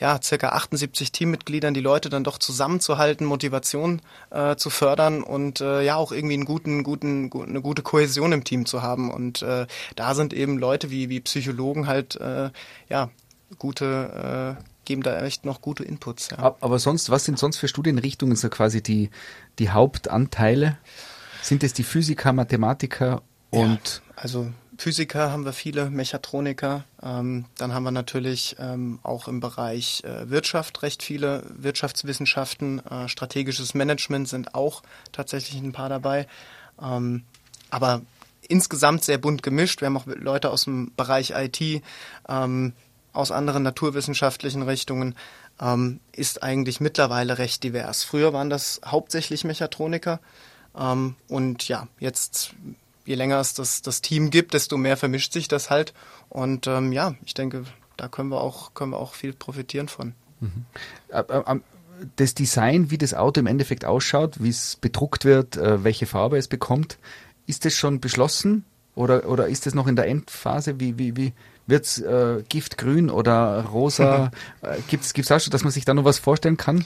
[0.00, 5.82] ja, circa 78 Teammitgliedern, die Leute dann doch zusammenzuhalten, Motivation äh, zu fördern und äh,
[5.82, 9.10] ja auch irgendwie einen guten, guten, eine gute Kohäsion im Team zu haben.
[9.10, 12.50] Und äh, da sind eben Leute wie, wie Psychologen halt äh,
[12.88, 13.10] ja
[13.58, 16.30] gute, äh, geben da echt noch gute Inputs.
[16.30, 16.56] Ja.
[16.60, 19.10] Aber sonst, was sind sonst für Studienrichtungen so quasi die,
[19.58, 20.78] die Hauptanteile?
[21.42, 24.02] Sind es die Physiker, Mathematiker und?
[24.06, 26.82] Ja, also Physiker haben wir viele, Mechatroniker.
[27.00, 32.84] Ähm, dann haben wir natürlich ähm, auch im Bereich äh, Wirtschaft recht viele Wirtschaftswissenschaften.
[32.86, 36.26] Äh, strategisches Management sind auch tatsächlich ein paar dabei.
[36.82, 37.22] Ähm,
[37.70, 38.02] aber
[38.48, 39.82] insgesamt sehr bunt gemischt.
[39.82, 41.60] Wir haben auch Leute aus dem Bereich IT,
[42.28, 42.72] ähm,
[43.12, 45.14] aus anderen naturwissenschaftlichen Richtungen.
[45.60, 48.02] Ähm, ist eigentlich mittlerweile recht divers.
[48.02, 50.18] Früher waren das hauptsächlich Mechatroniker.
[50.76, 52.56] Ähm, und ja, jetzt
[53.04, 55.92] je länger es das, das Team gibt, desto mehr vermischt sich das halt.
[56.28, 57.64] Und ähm, ja, ich denke,
[57.96, 60.14] da können wir auch, können wir auch viel profitieren von.
[60.40, 60.64] Mhm.
[62.16, 66.36] Das Design, wie das Auto im Endeffekt ausschaut, wie es bedruckt wird, äh, welche Farbe
[66.36, 66.98] es bekommt,
[67.46, 70.80] ist das schon beschlossen oder, oder ist das noch in der Endphase?
[70.80, 71.32] Wie, wie, wie
[71.66, 74.30] wird es äh, giftgrün oder rosa?
[74.62, 76.84] äh, Gibt es auch schon, dass man sich da noch was vorstellen kann?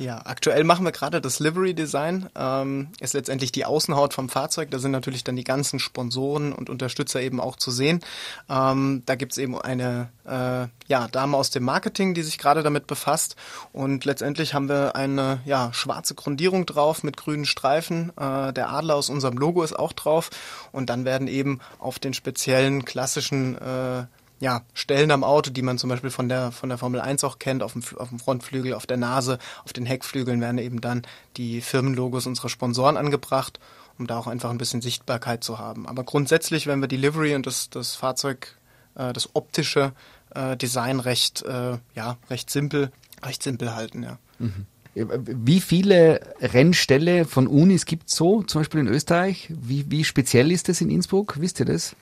[0.00, 2.30] Ja, aktuell machen wir gerade das Livery Design.
[2.34, 4.70] Ähm, ist letztendlich die Außenhaut vom Fahrzeug.
[4.70, 8.00] Da sind natürlich dann die ganzen Sponsoren und Unterstützer eben auch zu sehen.
[8.48, 12.86] Ähm, da gibt's eben eine äh, ja, Dame aus dem Marketing, die sich gerade damit
[12.86, 13.36] befasst.
[13.74, 18.10] Und letztendlich haben wir eine ja, schwarze Grundierung drauf mit grünen Streifen.
[18.16, 20.30] Äh, der Adler aus unserem Logo ist auch drauf.
[20.72, 24.06] Und dann werden eben auf den speziellen klassischen äh,
[24.40, 27.38] ja, Stellen am Auto, die man zum Beispiel von der, von der Formel 1 auch
[27.38, 31.02] kennt, auf dem, auf dem Frontflügel, auf der Nase, auf den Heckflügeln werden eben dann
[31.36, 33.60] die Firmenlogos unserer Sponsoren angebracht,
[33.98, 35.86] um da auch einfach ein bisschen Sichtbarkeit zu haben.
[35.86, 38.56] Aber grundsätzlich, wenn wir die Livery und das, das Fahrzeug,
[38.94, 39.92] äh, das optische
[40.34, 42.90] äh, Design recht, äh, ja, recht simpel,
[43.22, 44.18] recht simpel halten, ja.
[44.38, 44.66] Mhm.
[44.92, 49.48] Wie viele Rennställe von Unis gibt es so, zum Beispiel in Österreich?
[49.48, 51.40] Wie, wie speziell ist das in Innsbruck?
[51.40, 51.94] Wisst ihr das?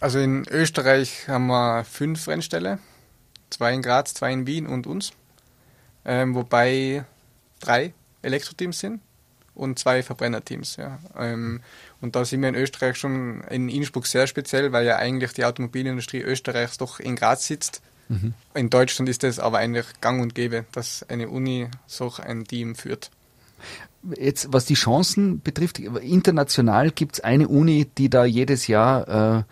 [0.00, 2.78] Also in Österreich haben wir fünf Rennställe,
[3.50, 5.12] zwei in Graz, zwei in Wien und uns,
[6.06, 7.04] ähm, wobei
[7.60, 9.02] drei Elektroteams sind
[9.54, 10.76] und zwei Verbrennerteams.
[10.76, 10.98] Ja.
[11.18, 11.60] Ähm,
[12.00, 15.44] und da sind wir in Österreich schon in Innsbruck sehr speziell, weil ja eigentlich die
[15.44, 17.82] Automobilindustrie Österreichs doch in Graz sitzt.
[18.08, 18.32] Mhm.
[18.54, 22.74] In Deutschland ist es aber eigentlich gang und gäbe, dass eine Uni so ein Team
[22.74, 23.10] führt.
[24.16, 29.42] Jetzt, was die Chancen betrifft, international gibt es eine Uni, die da jedes Jahr äh,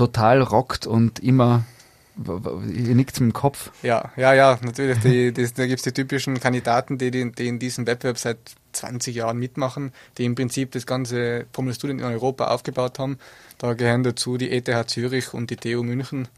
[0.00, 1.64] total rockt und immer
[2.16, 3.70] ihr nickt mit dem Kopf.
[3.82, 4.98] Ja, ja, ja, natürlich.
[5.00, 8.38] Die, die, da gibt es die typischen Kandidaten, die, die, die in diesem Wettbewerb seit
[8.72, 13.18] 20 Jahren mitmachen, die im Prinzip das ganze Formel Studien in Europa aufgebaut haben.
[13.58, 16.28] Da gehören dazu die ETH Zürich und die TU München.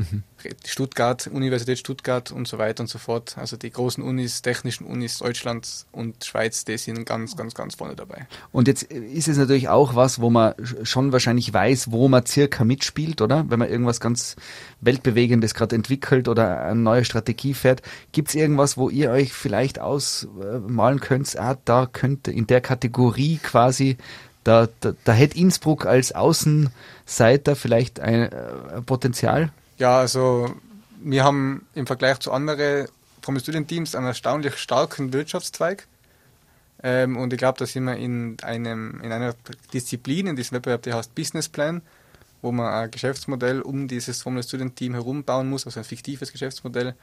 [0.00, 0.22] Mhm.
[0.64, 3.36] Stuttgart, Universität Stuttgart und so weiter und so fort.
[3.36, 7.94] Also die großen Unis, technischen Unis Deutschlands und Schweiz, die sind ganz, ganz, ganz vorne
[7.94, 8.26] dabei.
[8.50, 12.64] Und jetzt ist es natürlich auch was, wo man schon wahrscheinlich weiß, wo man circa
[12.64, 13.44] mitspielt, oder?
[13.48, 14.36] Wenn man irgendwas ganz
[14.80, 17.82] Weltbewegendes gerade entwickelt oder eine neue Strategie fährt.
[18.12, 23.38] Gibt es irgendwas, wo ihr euch vielleicht ausmalen könnt, ah, da könnte in der Kategorie
[23.42, 23.98] quasi
[24.44, 29.52] da, da, da hätte Innsbruck als Außenseiter vielleicht ein, ein Potenzial?
[29.80, 30.54] Ja, also
[31.02, 32.86] wir haben im Vergleich zu anderen
[33.22, 35.86] Formel Studienteams einen erstaunlich starken Wirtschaftszweig.
[36.82, 39.34] Ähm, und ich glaube, da sind wir in, einem, in einer
[39.72, 41.80] Disziplin, in diesem Wettbewerb, der heißt Business Plan,
[42.42, 46.30] wo man ein Geschäftsmodell um dieses Formel Student Team herum bauen muss, also ein fiktives
[46.30, 46.94] Geschäftsmodell.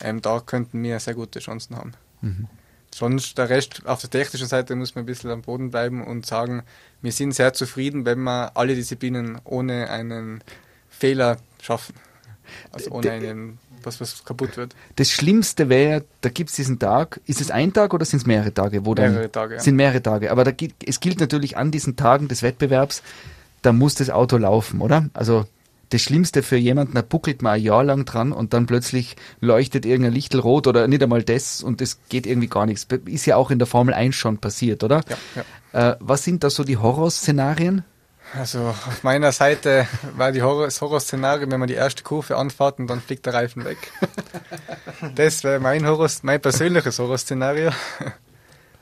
[0.00, 1.92] Ähm, da könnten wir sehr gute Chancen haben.
[2.22, 2.48] Mhm.
[2.90, 6.24] Sonst der Rest auf der technischen Seite muss man ein bisschen am Boden bleiben und
[6.24, 6.62] sagen,
[7.02, 10.42] wir sind sehr zufrieden, wenn wir alle Disziplinen ohne einen
[10.88, 11.94] Fehler schaffen.
[12.72, 14.74] Also ohne einen, was, was kaputt wird.
[14.96, 18.26] Das Schlimmste wäre, da gibt es diesen Tag, ist es ein Tag oder sind es
[18.26, 18.84] mehrere Tage?
[18.84, 19.60] Wo mehrere Tage, ja.
[19.60, 20.30] Sind mehrere Tage.
[20.30, 20.52] Aber da,
[20.84, 23.02] es gilt natürlich an diesen Tagen des Wettbewerbs,
[23.62, 25.08] da muss das Auto laufen, oder?
[25.14, 25.46] Also
[25.90, 29.86] das Schlimmste für jemanden, da buckelt man ein Jahr lang dran und dann plötzlich leuchtet
[29.86, 32.86] irgendein Lichtel rot oder nicht einmal das und es geht irgendwie gar nichts.
[33.06, 35.02] Ist ja auch in der Formel 1 schon passiert, oder?
[35.08, 35.90] Ja, ja.
[35.92, 37.84] Äh, was sind da so die Horrorszenarien?
[38.36, 42.78] Also auf meiner Seite war die Horror, das Horrorszenario, wenn man die erste Kurve anfährt
[42.78, 43.92] und dann fliegt der Reifen weg.
[45.14, 47.70] das wäre mein Horror, mein persönliches Horrorszenario.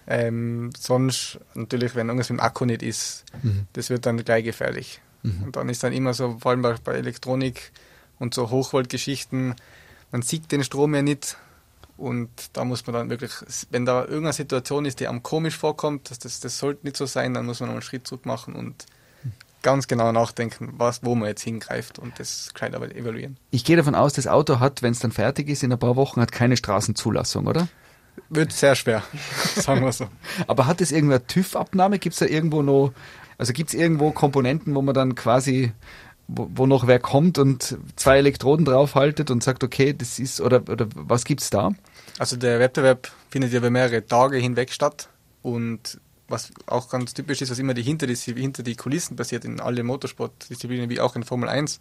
[0.06, 3.66] Ähm, sonst natürlich, wenn irgendwas mit dem Akku nicht ist, mhm.
[3.74, 5.00] das wird dann gleich gefährlich.
[5.22, 5.44] Mhm.
[5.44, 7.72] Und dann ist dann immer so, vor allem bei, bei Elektronik
[8.18, 9.54] und so Hochvoltgeschichten,
[10.10, 11.36] man sieht den Strom ja nicht
[11.96, 13.32] und da muss man dann wirklich,
[13.70, 17.06] wenn da irgendeine Situation ist, die einem komisch vorkommt, das, das, das sollte nicht so
[17.06, 18.86] sein, dann muss man noch einen Schritt zurück machen und
[19.62, 23.36] ganz genau nachdenken, was, wo man jetzt hingreift und das gescheit aber evaluieren.
[23.50, 25.96] Ich gehe davon aus, das Auto hat, wenn es dann fertig ist, in ein paar
[25.96, 27.68] Wochen, hat keine Straßenzulassung, oder?
[28.28, 29.02] Wird sehr schwer,
[29.56, 30.08] sagen wir so.
[30.46, 31.98] aber hat es irgendeine TÜV-Abnahme?
[31.98, 32.92] Gibt es da irgendwo noch,
[33.38, 35.72] also gibt es irgendwo Komponenten, wo man dann quasi
[36.28, 40.62] wo, wo noch wer kommt und zwei Elektroden draufhaltet und sagt, okay, das ist, oder,
[40.68, 41.72] oder was gibt's da?
[42.18, 45.08] Also der Wettbewerb findet ja über mehrere Tage hinweg statt
[45.42, 46.00] und
[46.32, 49.60] was auch ganz typisch ist, was immer die hinter, die hinter die Kulissen passiert in
[49.60, 51.78] allen Motorsportdisziplinen wie auch in Formel 1,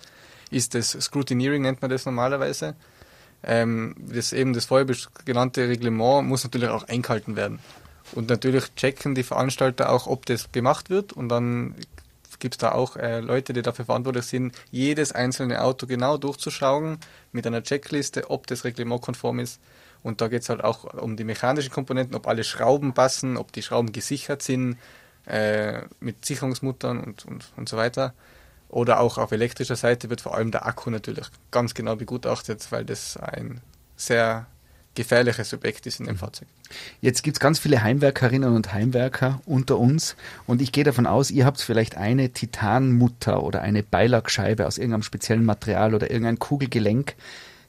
[0.52, 2.76] ist das Scrutineering, nennt man das normalerweise.
[3.44, 4.86] Ähm, das eben das vorher
[5.26, 7.60] genannte Reglement muss natürlich auch eingehalten werden.
[8.14, 11.76] Und natürlich checken die Veranstalter auch, ob das gemacht wird und dann
[12.42, 16.98] gibt es da auch äh, Leute, die dafür verantwortlich sind, jedes einzelne Auto genau durchzuschauen
[17.32, 19.62] mit einer Checkliste, ob das reglementkonform ist.
[20.04, 23.52] Und da geht es halt auch um die mechanischen Komponenten, ob alle Schrauben passen, ob
[23.52, 24.78] die Schrauben gesichert sind
[25.26, 28.14] äh, mit Sicherungsmuttern und, und, und so weiter.
[28.70, 32.86] Oder auch auf elektrischer Seite wird vor allem der Akku natürlich ganz genau begutachtet, weil
[32.86, 33.62] das ein
[33.98, 34.48] sehr
[34.96, 36.48] gefährliches Objekt ist in dem Fahrzeug.
[37.00, 40.16] Jetzt gibt es ganz viele Heimwerkerinnen und Heimwerker unter uns
[40.48, 45.04] und ich gehe davon aus, ihr habt vielleicht eine Titanmutter oder eine Beilagscheibe aus irgendeinem
[45.04, 47.16] speziellen Material oder irgendein Kugelgelenk,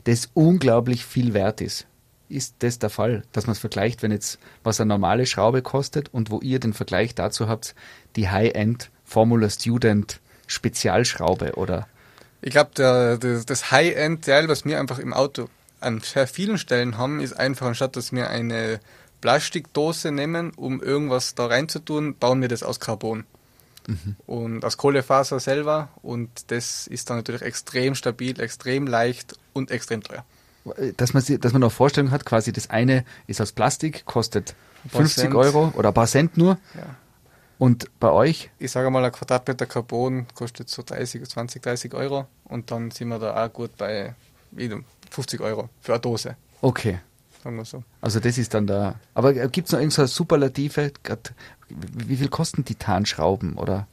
[0.05, 1.87] das unglaublich viel wert ist.
[2.33, 6.09] Ist das der Fall, dass man es vergleicht, wenn jetzt was eine normale Schraube kostet
[6.15, 7.75] und wo ihr den Vergleich dazu habt,
[8.17, 11.87] die High-End Formula Student Spezialschraube oder?
[12.41, 15.49] Ich glaube, das High-End-Teil, was mir einfach im Auto
[15.81, 18.81] an sehr vielen Stellen haben, ist einfach, anstatt dass wir eine
[19.21, 23.25] Plastikdose nehmen, um irgendwas da reinzutun, bauen wir das aus Carbon.
[23.87, 24.17] Mhm.
[24.27, 25.91] Und aus Kohlefaser selber.
[26.03, 30.25] Und das ist dann natürlich extrem stabil, extrem leicht und extrem teuer.
[30.97, 34.55] Dass man, dass man auch Vorstellung hat, quasi das eine ist aus Plastik, kostet
[34.89, 35.35] 50 Cent.
[35.35, 36.59] Euro oder ein paar Cent nur.
[36.75, 36.97] Ja.
[37.59, 38.51] Und bei euch?
[38.59, 42.27] Ich sage mal, ein Quadratmeter Carbon kostet so 30, 20, 30 Euro.
[42.45, 44.15] Und dann sind wir da auch gut bei
[45.11, 46.37] 50 Euro für eine Dose.
[46.61, 47.01] Okay.
[47.43, 47.83] Sagen wir so.
[48.01, 48.97] Also das ist dann da.
[49.15, 50.93] Aber gibt es noch irgendeine Superlative?
[51.69, 53.59] Wie viel kosten Titanschrauben?
[53.59, 53.87] Oder?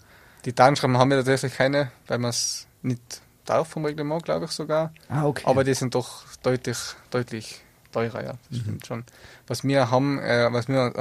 [0.43, 4.93] Titanschrauben haben wir tatsächlich keine, weil man es nicht darf vom Reglement, glaube ich sogar.
[5.07, 5.43] Ah, okay.
[5.45, 6.77] Aber die sind doch deutlich,
[7.09, 8.33] deutlich teurer, ja.
[8.49, 8.61] Das mhm.
[8.61, 9.03] stimmt schon.
[9.47, 10.93] Was wir haben, äh, was mir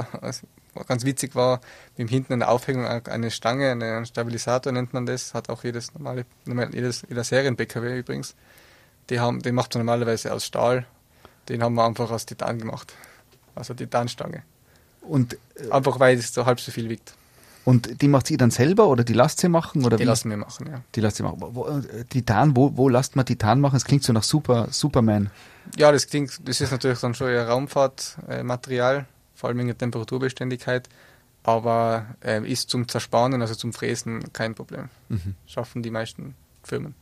[0.87, 1.61] ganz witzig war,
[1.95, 5.63] wir haben hinten in der Aufhängung eine Stange, einen Stabilisator nennt man das, hat auch
[5.63, 8.35] jedes normale, jedes, jeder Serien-BKW übrigens.
[9.09, 10.85] Die haben, den macht man normalerweise aus Stahl.
[11.47, 12.93] Den haben wir einfach aus Titan gemacht.
[13.55, 14.43] Also Titanstange.
[15.01, 17.13] Und äh, einfach weil es so halb so viel wiegt.
[17.65, 19.85] Und die macht ihr dann selber oder die lasst ihr machen?
[19.85, 20.07] Oder die wie?
[20.07, 20.81] lassen wir machen, ja.
[20.95, 21.37] Die lasst ihr machen.
[21.39, 23.75] Wo, äh, Titan, wo, wo lasst man Titan machen?
[23.75, 25.29] Das klingt so nach Super, Superman.
[25.77, 30.89] Ja, das klingt, das ist natürlich dann schon eher Raumfahrtmaterial, vor allem wegen der Temperaturbeständigkeit,
[31.43, 34.89] aber äh, ist zum Zerspannen, also zum Fräsen kein Problem.
[35.09, 35.35] Mhm.
[35.45, 36.95] Schaffen die meisten Firmen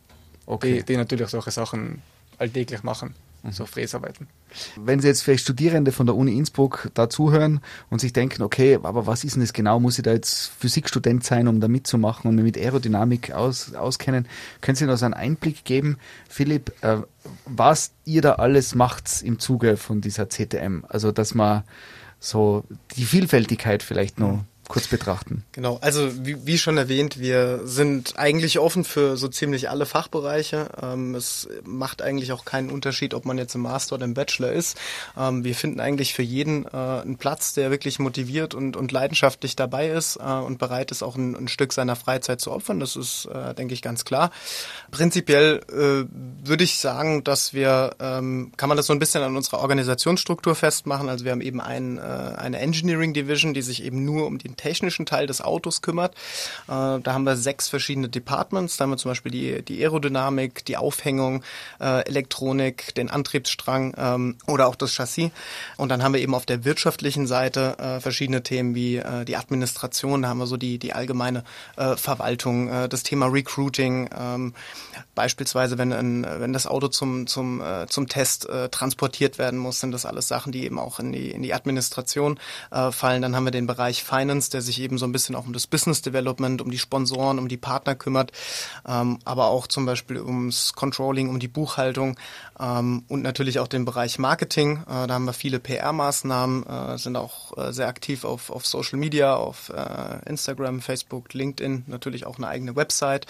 [0.47, 0.77] okay.
[0.77, 2.01] die, die natürlich solche Sachen
[2.39, 3.13] alltäglich machen.
[3.51, 4.27] So Fräsarbeiten.
[4.75, 8.79] Wenn Sie jetzt vielleicht Studierende von der Uni Innsbruck da zuhören und sich denken, okay,
[8.81, 9.79] aber was ist denn das genau?
[9.79, 14.27] Muss ich da jetzt Physikstudent sein, um da mitzumachen und mich mit Aerodynamik aus, auskennen?
[14.61, 15.97] Können Sie uns einen Einblick geben,
[16.29, 16.97] Philipp, äh,
[17.45, 20.85] was ihr da alles macht im Zuge von dieser CTM?
[20.87, 21.63] Also, dass man
[22.19, 22.63] so
[22.95, 25.43] die Vielfältigkeit vielleicht noch kurz betrachten.
[25.53, 30.69] Genau, also wie, wie, schon erwähnt, wir sind eigentlich offen für so ziemlich alle Fachbereiche.
[30.81, 34.51] Ähm, es macht eigentlich auch keinen Unterschied, ob man jetzt im Master oder im Bachelor
[34.51, 34.77] ist.
[35.17, 39.55] Ähm, wir finden eigentlich für jeden äh, einen Platz, der wirklich motiviert und, und leidenschaftlich
[39.55, 42.79] dabei ist äh, und bereit ist, auch ein, ein, Stück seiner Freizeit zu opfern.
[42.79, 44.31] Das ist, äh, denke ich, ganz klar.
[44.91, 49.37] Prinzipiell äh, würde ich sagen, dass wir, ähm, kann man das so ein bisschen an
[49.37, 51.07] unserer Organisationsstruktur festmachen.
[51.07, 54.56] Also wir haben eben ein, äh, eine Engineering Division, die sich eben nur um den
[54.57, 56.15] technischen Teil des Autos kümmert.
[56.67, 58.77] Äh, da haben wir sechs verschiedene Departments.
[58.77, 61.43] Da haben wir zum Beispiel die, die Aerodynamik, die Aufhängung,
[61.79, 65.31] äh, Elektronik, den Antriebsstrang ähm, oder auch das Chassis.
[65.77, 69.37] Und dann haben wir eben auf der wirtschaftlichen Seite äh, verschiedene Themen wie äh, die
[69.37, 70.21] Administration.
[70.21, 71.43] Da haben wir so die, die allgemeine
[71.77, 74.09] äh, Verwaltung, äh, das Thema Recruiting.
[74.17, 74.53] Ähm,
[75.15, 79.79] beispielsweise, wenn, ein, wenn das Auto zum, zum, äh, zum Test äh, transportiert werden muss,
[79.79, 82.39] sind das alles Sachen, die eben auch in die, in die Administration
[82.71, 83.21] äh, fallen.
[83.21, 85.53] Dann haben wir den Bereich Finance Finance, der sich eben so ein bisschen auch um
[85.53, 88.31] das Business Development, um die Sponsoren, um die Partner kümmert,
[88.87, 92.17] ähm, aber auch zum Beispiel ums Controlling, um die Buchhaltung
[92.59, 94.83] ähm, und natürlich auch den Bereich Marketing.
[94.87, 98.99] Äh, da haben wir viele PR-Maßnahmen, äh, sind auch äh, sehr aktiv auf, auf Social
[98.99, 103.25] Media, auf äh, Instagram, Facebook, LinkedIn, natürlich auch eine eigene Website.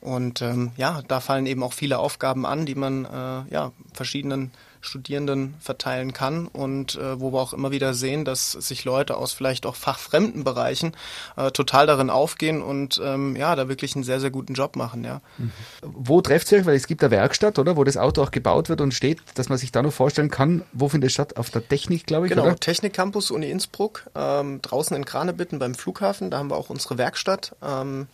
[0.00, 4.50] Und ähm, ja, da fallen eben auch viele Aufgaben an, die man äh, ja verschiedenen
[4.82, 9.32] Studierenden verteilen kann und äh, wo wir auch immer wieder sehen, dass sich Leute aus
[9.32, 10.92] vielleicht auch fachfremden Bereichen
[11.36, 15.04] äh, total darin aufgehen und ähm, ja, da wirklich einen sehr, sehr guten Job machen,
[15.04, 15.20] ja.
[15.38, 15.52] Mhm.
[15.82, 16.66] Wo trefft ihr euch?
[16.66, 17.76] Weil es gibt eine Werkstatt, oder?
[17.76, 20.62] Wo das Auto auch gebaut wird und steht, dass man sich da noch vorstellen kann,
[20.72, 21.36] wo findet es statt?
[21.36, 22.56] Auf der Technik, glaube ich, Genau, oder?
[22.56, 26.98] Technik Campus Uni Innsbruck, ähm, draußen in Kranebitten beim Flughafen, da haben wir auch unsere
[26.98, 27.54] Werkstatt.
[27.62, 28.08] Ähm,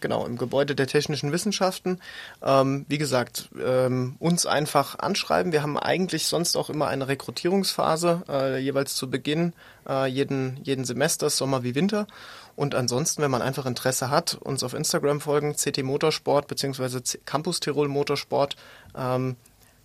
[0.00, 2.00] Genau, im Gebäude der Technischen Wissenschaften.
[2.42, 5.52] Ähm, wie gesagt, ähm, uns einfach anschreiben.
[5.52, 9.52] Wir haben eigentlich sonst auch immer eine Rekrutierungsphase, äh, jeweils zu Beginn
[9.88, 12.06] äh, jeden, jeden Semesters, Sommer wie Winter.
[12.54, 17.00] Und ansonsten, wenn man einfach Interesse hat, uns auf Instagram folgen, CT Motorsport bzw.
[17.24, 18.56] Campus Tirol Motorsport.
[18.96, 19.36] Ähm,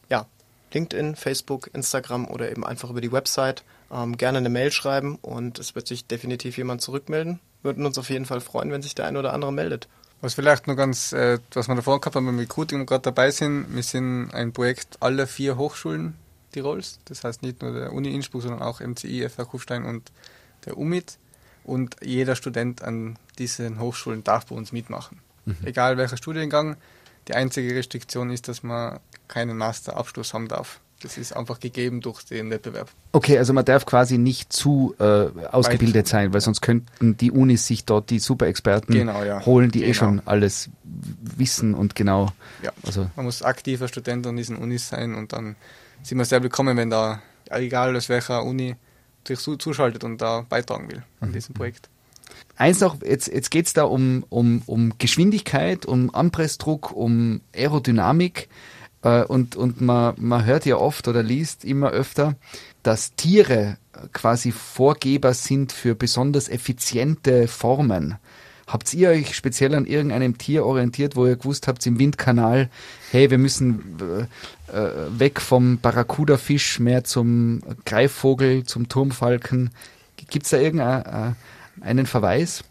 [0.09, 0.25] ja,
[0.73, 5.59] LinkedIn, Facebook, Instagram oder eben einfach über die Website ähm, gerne eine Mail schreiben und
[5.59, 7.39] es wird sich definitiv jemand zurückmelden.
[7.61, 9.87] Würden uns auf jeden Fall freuen, wenn sich der eine oder andere meldet.
[10.23, 13.75] Was vielleicht noch ganz, äh, was wir davor gehabt haben beim Recruiting gerade dabei sind,
[13.75, 16.15] wir sind ein Projekt aller vier Hochschulen
[16.53, 20.13] Tirols, das heißt nicht nur der Uni Innsbruck, sondern auch MCI, FH Kufstein und
[20.65, 21.17] der UMIT.
[21.65, 25.19] Und jeder Student an diesen Hochschulen darf bei uns mitmachen.
[25.43, 25.57] Mhm.
[25.65, 26.77] Egal welcher Studiengang.
[27.27, 30.79] Die einzige Restriktion ist, dass man keinen Masterabschluss haben darf.
[31.03, 32.89] Das ist einfach gegeben durch den Wettbewerb.
[33.11, 36.07] Okay, also man darf quasi nicht zu äh, ausgebildet Weit.
[36.07, 39.45] sein, weil sonst könnten die Unis sich dort die Superexperten genau, ja.
[39.45, 39.91] holen, die eh genau.
[39.91, 42.29] eh schon alles wissen und genau.
[42.61, 45.57] Ja, also man muss aktiver Student an diesen Unis sein und dann
[46.03, 48.77] sind wir sehr willkommen, wenn da, egal aus welcher Uni,
[49.27, 51.33] sich zuschaltet und da beitragen will an mhm.
[51.33, 51.89] diesem Projekt.
[52.55, 58.47] Eins noch, jetzt, jetzt geht es da um, um, um Geschwindigkeit, um Anpressdruck, um Aerodynamik.
[59.03, 62.35] Äh, und, und man, man hört ja oft oder liest immer öfter,
[62.81, 63.77] dass Tiere
[64.11, 68.17] quasi Vorgeber sind für besonders effiziente Formen.
[68.65, 72.69] Habt ihr euch speziell an irgendeinem Tier orientiert, wo ihr gewusst habt im Windkanal,
[73.11, 73.97] hey, wir müssen
[74.71, 79.71] äh, äh weg vom Barracuda-Fisch mehr zum Greifvogel, zum Turmfalken?
[80.15, 81.35] Gibt es da irgendeinen
[81.83, 82.63] äh, Verweis?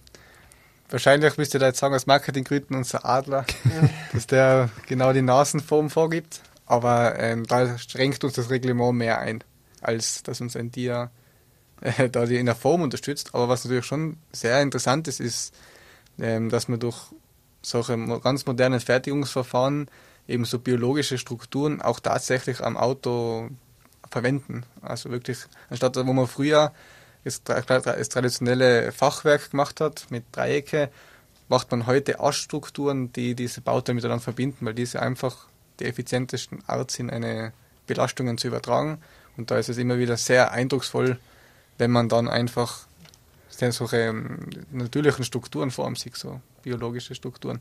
[0.92, 3.46] Wahrscheinlich müsst ihr da jetzt sagen, aus Marketinggründen unser Adler,
[4.12, 6.42] dass der genau die Nasenform vorgibt.
[6.66, 9.42] Aber ähm, da schränkt uns das Reglement mehr ein,
[9.80, 11.10] als dass uns ein Tier
[11.80, 13.34] äh, da die in der Form unterstützt.
[13.34, 15.54] Aber was natürlich schon sehr interessant ist, ist,
[16.20, 16.98] ähm, dass man durch
[17.62, 19.88] solche ganz modernen Fertigungsverfahren
[20.28, 23.48] eben so biologische Strukturen auch tatsächlich am Auto
[24.10, 24.64] verwenden.
[24.82, 25.38] Also wirklich,
[25.70, 26.72] anstatt wo man früher
[27.24, 30.90] das, das traditionelle Fachwerk gemacht hat mit Dreiecke,
[31.48, 35.46] macht man heute Aschstrukturen, die diese Bauteile miteinander verbinden, weil diese einfach
[35.80, 37.52] die effizientesten Art sind, eine
[37.86, 38.98] Belastungen zu übertragen.
[39.36, 41.18] Und da ist es immer wieder sehr eindrucksvoll,
[41.78, 42.86] wenn man dann einfach
[43.50, 44.38] solche ähm,
[44.70, 47.60] natürlichen Strukturen vor sich, so biologische Strukturen.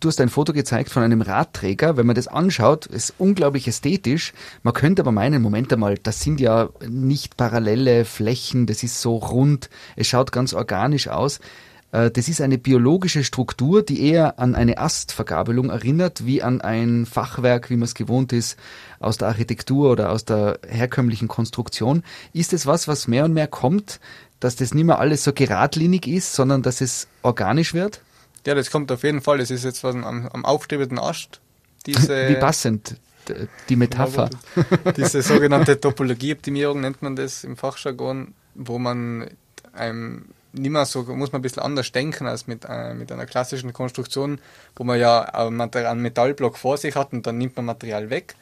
[0.00, 1.96] Du hast ein Foto gezeigt von einem Radträger.
[1.96, 4.32] Wenn man das anschaut, ist unglaublich ästhetisch.
[4.62, 9.16] Man könnte aber meinen, Moment einmal, das sind ja nicht parallele Flächen, das ist so
[9.16, 11.40] rund, es schaut ganz organisch aus.
[11.92, 17.06] Äh, das ist eine biologische Struktur, die eher an eine Astvergabelung erinnert, wie an ein
[17.06, 18.58] Fachwerk, wie man es gewohnt ist
[18.98, 22.02] aus der Architektur oder aus der herkömmlichen Konstruktion.
[22.32, 24.00] Ist es was, was mehr und mehr kommt,
[24.40, 28.00] dass das nicht mehr alles so geradlinig ist, sondern dass es organisch wird?
[28.46, 29.38] Ja, das kommt auf jeden Fall.
[29.38, 31.40] Das ist jetzt was am, am aufstrebenden Ast.
[31.86, 32.96] Diese, Wie passend,
[33.68, 34.30] die Metapher.
[34.96, 39.30] diese sogenannte Topologieoptimierung nennt man das im Fachjargon, wo man
[39.72, 43.26] einem nicht mehr so, muss man ein bisschen anders denken als mit, äh, mit einer
[43.26, 44.38] klassischen Konstruktion,
[44.76, 48.34] wo man ja einen Metallblock vor sich hat und dann nimmt man Material weg.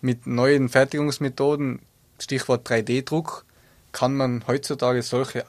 [0.00, 1.80] Mit neuen Fertigungsmethoden,
[2.18, 3.44] Stichwort 3D-Druck,
[3.92, 5.44] kann man heutzutage solche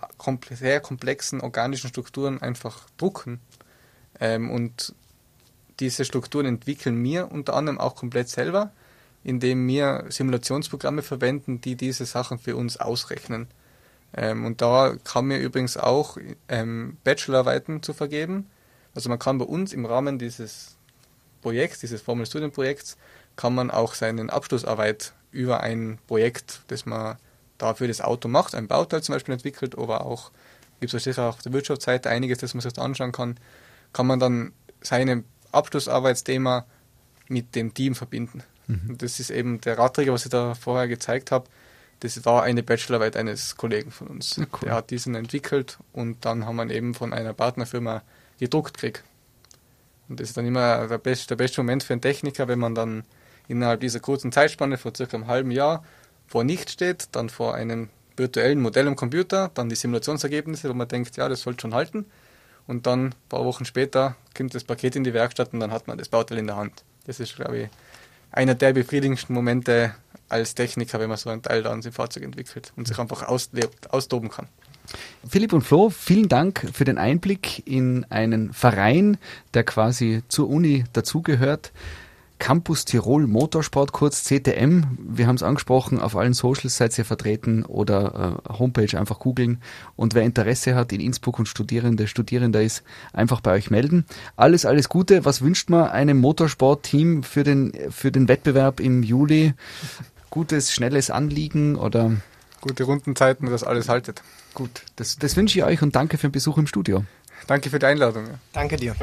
[0.52, 3.42] sehr komplexen organischen Strukturen einfach drucken.
[4.20, 4.94] Ähm, und
[5.80, 8.72] diese Strukturen entwickeln wir unter anderem auch komplett selber,
[9.24, 13.48] indem wir Simulationsprogramme verwenden, die diese Sachen für uns ausrechnen.
[14.16, 18.50] Ähm, und da kann mir übrigens auch ähm, Bachelorarbeiten zu vergeben.
[18.94, 20.78] Also man kann bei uns im Rahmen dieses
[21.42, 22.98] Projekts, dieses Formel-Studienprojekts,
[23.36, 27.18] kann man auch seine Abschlussarbeit über ein Projekt, das man
[27.58, 30.32] dafür das Auto macht, ein Bauteil zum Beispiel entwickelt, aber auch
[30.80, 33.38] gibt es sicher auf der Wirtschaftsseite einiges, das man sich anschauen kann,
[33.96, 36.66] kann man dann seine Abschlussarbeitsthema
[37.30, 38.44] mit dem Team verbinden.
[38.68, 38.90] Mhm.
[38.90, 41.46] Und das ist eben der Radträger, was ich da vorher gezeigt habe.
[42.02, 44.36] Das war eine Bachelorarbeit eines Kollegen von uns.
[44.36, 44.60] Ja, cool.
[44.64, 48.02] Der hat diesen entwickelt und dann haben wir eben von einer Partnerfirma
[48.38, 49.06] gedruckt gekriegt.
[50.10, 52.76] Und das ist dann immer der, best, der beste Moment für einen Techniker, wenn man
[52.76, 53.06] dann
[53.48, 55.86] innerhalb dieser kurzen Zeitspanne vor circa einem halben Jahr
[56.28, 60.90] vor nicht steht, dann vor einem virtuellen Modell am Computer, dann die Simulationsergebnisse, wo man
[60.90, 62.06] denkt, ja, das sollte schon halten
[62.68, 65.88] und dann ein paar Wochen später kommt das Paket in die Werkstatt und dann hat
[65.88, 66.84] man das Bauteil in der Hand.
[67.06, 67.70] Das ist, glaube ich,
[68.32, 69.96] einer der befriedigendsten Momente
[70.28, 73.24] als Techniker, wenn man so ein Teil da an dem Fahrzeug entwickelt und sich einfach
[73.24, 74.48] auslebt, austoben kann.
[75.28, 79.18] Philipp und Flo, vielen Dank für den Einblick in einen Verein,
[79.54, 81.72] der quasi zur Uni dazugehört.
[82.40, 84.84] Campus Tirol Motorsport, kurz CTM.
[85.00, 89.62] Wir haben es angesprochen, auf allen Socials seid ihr vertreten oder äh, Homepage einfach googeln.
[89.96, 92.84] Und wer Interesse hat in Innsbruck und Studierende, Studierender ist,
[93.14, 94.06] einfach bei euch melden.
[94.36, 95.26] Alles, alles Gute.
[95.26, 99.54] Was wünscht man einem Motorsportteam für den, für den Wettbewerb im Juli?
[100.30, 102.12] Gutes, schnelles Anliegen oder?
[102.60, 104.22] Gute Rundenzeiten, dass alles haltet.
[104.54, 107.06] Gut, das, das wünsche ich euch und danke für den Besuch im Studio.
[107.48, 108.26] Danke für die Einladung.
[108.54, 108.96] Danke dir.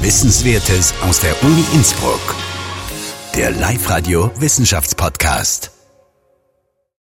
[0.00, 2.20] Wissenswertes aus der Uni Innsbruck.
[3.36, 5.70] Der Live-Radio Wissenschaftspodcast.